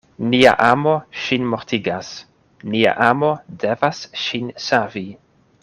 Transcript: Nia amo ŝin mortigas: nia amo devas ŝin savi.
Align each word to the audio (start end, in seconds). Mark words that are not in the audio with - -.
Nia 0.27 0.51
amo 0.67 0.93
ŝin 1.23 1.45
mortigas: 1.51 2.09
nia 2.75 2.95
amo 3.11 3.31
devas 3.65 4.03
ŝin 4.25 4.53
savi. 4.71 5.09